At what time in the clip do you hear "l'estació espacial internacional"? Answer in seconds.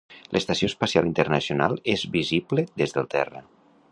0.35-1.77